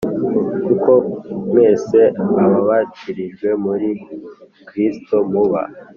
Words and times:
kuko 0.65 0.91
mwese 1.49 1.99
ababatirijwe 2.43 3.47
muri 3.65 3.89
Kristo 4.67 5.15
muba 5.31 5.61